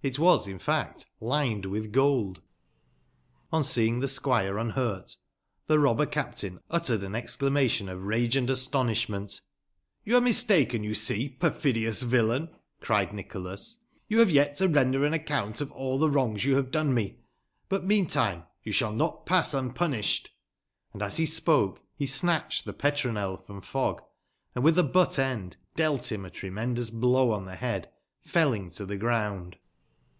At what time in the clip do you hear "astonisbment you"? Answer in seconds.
8.48-10.16